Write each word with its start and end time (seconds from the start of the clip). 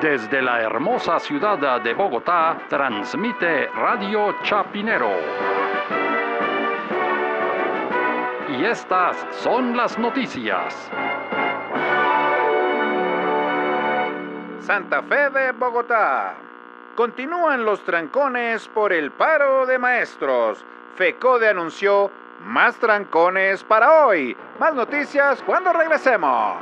Desde 0.00 0.42
la 0.42 0.60
hermosa 0.60 1.18
ciudad 1.18 1.80
de 1.80 1.94
Bogotá, 1.94 2.58
transmite 2.68 3.68
Radio 3.68 4.34
Chapinero. 4.42 5.10
Y 8.50 8.64
estas 8.66 9.16
son 9.30 9.74
las 9.74 9.98
noticias. 9.98 10.90
Santa 14.60 15.02
Fe 15.02 15.30
de 15.30 15.52
Bogotá. 15.52 16.34
Continúan 16.94 17.64
los 17.64 17.82
trancones 17.82 18.68
por 18.68 18.92
el 18.92 19.12
paro 19.12 19.64
de 19.64 19.78
maestros. 19.78 20.62
FECODE 20.96 21.48
anunció 21.48 22.10
más 22.44 22.76
trancones 22.76 23.64
para 23.64 24.04
hoy. 24.04 24.36
Más 24.58 24.74
noticias 24.74 25.42
cuando 25.42 25.72
regresemos. 25.72 26.56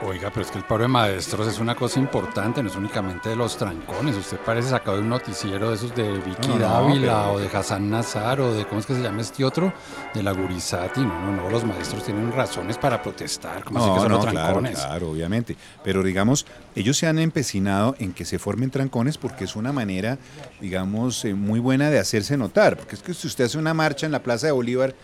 Oiga, 0.00 0.30
pero 0.32 0.46
es 0.46 0.52
que 0.52 0.58
el 0.58 0.64
paro 0.64 0.82
de 0.82 0.88
maestros 0.88 1.48
es 1.48 1.58
una 1.58 1.74
cosa 1.74 1.98
importante, 1.98 2.62
no 2.62 2.68
es 2.68 2.76
únicamente 2.76 3.30
de 3.30 3.34
los 3.34 3.56
trancones. 3.56 4.16
Usted 4.16 4.36
parece 4.38 4.68
sacado 4.70 4.96
de 4.96 5.02
un 5.02 5.08
noticiero 5.08 5.70
de 5.70 5.74
esos 5.74 5.92
de 5.92 6.12
Vicky 6.20 6.46
No, 6.46 6.54
no, 6.54 6.58
Dávila 6.60 7.22
pero- 7.24 7.32
o 7.32 7.38
de 7.40 7.48
Hassan 7.48 7.90
Nazar 7.90 8.40
o 8.40 8.54
de, 8.54 8.64
¿cómo 8.64 8.78
es 8.80 8.86
que 8.86 8.94
se 8.94 9.02
llama 9.02 9.22
este 9.22 9.44
otro? 9.44 9.72
De 10.14 10.22
la 10.22 10.30
Gurizati. 10.30 11.00
No, 11.00 11.20
no, 11.32 11.32
no, 11.42 11.50
los 11.50 11.64
maestros 11.64 12.04
tienen 12.04 12.30
razones 12.30 12.78
para 12.78 13.02
protestar. 13.02 13.64
¿Cómo 13.64 13.80
así 13.80 13.88
que 13.88 13.94
No, 13.96 14.00
son 14.02 14.08
no, 14.12 14.16
los 14.18 14.26
claro, 14.26 14.46
trancones? 14.52 14.78
claro, 14.78 15.10
obviamente. 15.10 15.56
Pero 15.82 16.04
digamos, 16.04 16.46
ellos 16.76 16.96
se 16.96 17.08
han 17.08 17.18
empecinado 17.18 17.96
en 17.98 18.12
que 18.12 18.24
se 18.24 18.38
formen 18.38 18.70
trancones 18.70 19.18
porque 19.18 19.46
es 19.46 19.56
una 19.56 19.72
manera, 19.72 20.16
digamos, 20.60 21.24
eh, 21.24 21.34
muy 21.34 21.58
buena 21.58 21.90
de 21.90 21.98
hacerse 21.98 22.36
notar. 22.36 22.76
Porque 22.76 22.94
es 22.94 23.02
que 23.02 23.14
si 23.14 23.26
usted 23.26 23.46
hace 23.46 23.58
una 23.58 23.74
marcha 23.74 24.06
en 24.06 24.12
la 24.12 24.22
Plaza 24.22 24.46
de 24.46 24.52
Bolívar, 24.52 24.94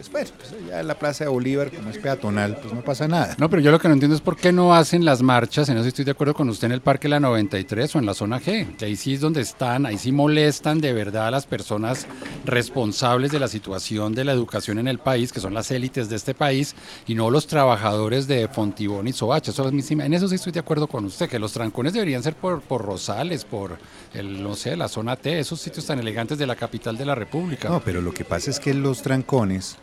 pues 0.00 0.12
bueno, 0.12 0.30
pues 0.38 0.66
ya 0.66 0.80
en 0.80 0.88
la 0.88 0.98
Plaza 0.98 1.24
de 1.24 1.30
Bolívar, 1.30 1.70
como 1.70 1.90
es 1.90 1.98
peatonal, 1.98 2.56
pues 2.56 2.72
no 2.72 2.80
pasa 2.80 3.06
nada. 3.06 3.36
No, 3.38 3.50
pero 3.50 3.60
yo 3.60 3.70
lo 3.70 3.78
que 3.78 3.86
no 3.86 3.92
entiendo 3.92 4.16
es 4.16 4.22
por 4.22 4.34
qué 4.34 4.50
no 4.50 4.74
hacen 4.74 5.04
las 5.04 5.20
marchas, 5.20 5.68
en 5.68 5.76
eso 5.76 5.86
estoy 5.86 6.06
de 6.06 6.12
acuerdo 6.12 6.32
con 6.32 6.48
usted, 6.48 6.66
en 6.66 6.72
el 6.72 6.80
Parque 6.80 7.06
La 7.06 7.20
93 7.20 7.96
o 7.96 7.98
en 7.98 8.06
la 8.06 8.14
zona 8.14 8.40
G, 8.40 8.76
que 8.76 8.86
ahí 8.86 8.96
sí 8.96 9.12
es 9.12 9.20
donde 9.20 9.42
están, 9.42 9.84
ahí 9.84 9.98
sí 9.98 10.10
molestan 10.10 10.80
de 10.80 10.94
verdad 10.94 11.26
a 11.26 11.30
las 11.30 11.44
personas 11.44 12.06
responsables 12.46 13.30
de 13.30 13.40
la 13.40 13.48
situación 13.48 14.14
de 14.14 14.24
la 14.24 14.32
educación 14.32 14.78
en 14.78 14.88
el 14.88 14.98
país, 14.98 15.32
que 15.32 15.40
son 15.40 15.52
las 15.52 15.70
élites 15.70 16.08
de 16.08 16.16
este 16.16 16.32
país, 16.32 16.74
y 17.06 17.14
no 17.14 17.30
los 17.30 17.46
trabajadores 17.46 18.26
de 18.26 18.48
Fontibón 18.48 19.06
y 19.06 19.12
Soacha. 19.12 19.50
Eso 19.50 19.68
es 19.68 19.90
en 19.90 20.14
eso 20.14 20.28
sí 20.28 20.36
estoy 20.36 20.52
de 20.52 20.60
acuerdo 20.60 20.86
con 20.86 21.04
usted, 21.04 21.28
que 21.28 21.38
los 21.38 21.52
trancones 21.52 21.92
deberían 21.92 22.22
ser 22.22 22.34
por, 22.34 22.62
por 22.62 22.82
Rosales, 22.82 23.44
por, 23.44 23.76
el, 24.14 24.42
no 24.42 24.54
sé, 24.54 24.76
la 24.76 24.88
zona 24.88 25.16
T, 25.16 25.38
esos 25.38 25.60
sitios 25.60 25.84
tan 25.84 25.98
elegantes 25.98 26.38
de 26.38 26.46
la 26.46 26.56
capital 26.56 26.96
de 26.96 27.04
la 27.04 27.14
República. 27.14 27.68
No, 27.68 27.80
pero 27.80 28.00
lo 28.00 28.12
que 28.12 28.24
pasa 28.24 28.50
es 28.50 28.60
que 28.60 28.72
los 28.74 29.02
trancones, 29.02 29.76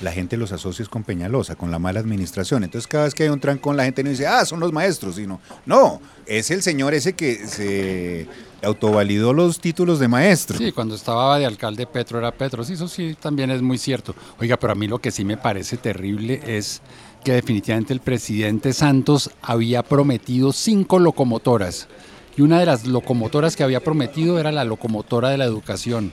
la 0.00 0.12
gente 0.12 0.36
los 0.36 0.52
asocia 0.52 0.84
con 0.86 1.04
Peñalosa, 1.04 1.56
con 1.56 1.70
la 1.70 1.78
mala 1.78 2.00
administración. 2.00 2.64
Entonces 2.64 2.86
cada 2.86 3.04
vez 3.04 3.14
que 3.14 3.24
hay 3.24 3.28
un 3.28 3.40
trancón, 3.40 3.76
la 3.76 3.84
gente 3.84 4.02
no 4.02 4.10
dice, 4.10 4.26
ah, 4.26 4.44
son 4.44 4.60
los 4.60 4.72
maestros, 4.72 5.16
sino, 5.16 5.40
no, 5.66 6.00
es 6.26 6.50
el 6.50 6.62
señor 6.62 6.94
ese 6.94 7.14
que 7.14 7.46
se 7.46 8.26
autovalidó 8.62 9.32
los 9.32 9.60
títulos 9.60 9.98
de 9.98 10.08
maestro. 10.08 10.58
Sí, 10.58 10.72
cuando 10.72 10.94
estaba 10.94 11.38
de 11.38 11.46
alcalde 11.46 11.86
Petro 11.86 12.18
era 12.18 12.32
Petro, 12.32 12.64
sí, 12.64 12.74
eso 12.74 12.88
sí 12.88 13.16
también 13.18 13.50
es 13.50 13.62
muy 13.62 13.78
cierto. 13.78 14.14
Oiga, 14.40 14.56
pero 14.56 14.72
a 14.72 14.76
mí 14.76 14.86
lo 14.86 15.00
que 15.00 15.10
sí 15.10 15.24
me 15.24 15.36
parece 15.36 15.76
terrible 15.76 16.40
es 16.46 16.82
que 17.24 17.32
definitivamente 17.32 17.92
el 17.92 18.00
presidente 18.00 18.72
Santos 18.72 19.30
había 19.42 19.82
prometido 19.82 20.52
cinco 20.52 20.98
locomotoras 20.98 21.88
y 22.36 22.42
una 22.42 22.60
de 22.60 22.66
las 22.66 22.86
locomotoras 22.86 23.56
que 23.56 23.64
había 23.64 23.80
prometido 23.80 24.38
era 24.38 24.52
la 24.52 24.64
locomotora 24.64 25.30
de 25.30 25.38
la 25.38 25.44
educación. 25.44 26.12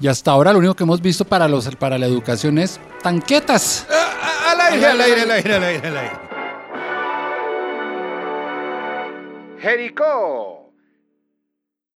Y 0.00 0.08
hasta 0.08 0.32
ahora 0.32 0.52
lo 0.52 0.58
único 0.58 0.74
que 0.74 0.82
hemos 0.84 1.00
visto 1.00 1.24
para, 1.24 1.48
los, 1.48 1.74
para 1.76 1.98
la 1.98 2.06
educación 2.06 2.58
es 2.58 2.80
tanquetas. 3.02 3.86
Al 4.48 4.60
aire, 4.60 4.86
al 4.86 5.00
aire, 5.00 5.22
al 5.22 5.30
aire, 5.30 5.54
al 5.54 5.62
aire, 5.62 5.88
al 5.88 5.96
aire. 5.96 6.12
Jericó. 9.60 10.63